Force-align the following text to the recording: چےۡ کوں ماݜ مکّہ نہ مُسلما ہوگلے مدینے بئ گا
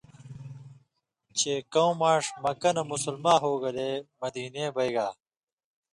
چےۡ 1.37 1.61
کوں 1.73 1.91
ماݜ 1.99 2.23
مکّہ 2.43 2.71
نہ 2.75 2.83
مُسلما 2.91 3.33
ہوگلے 3.41 3.91
مدینے 4.19 4.65
بئ 4.75 4.89
گا 4.95 5.07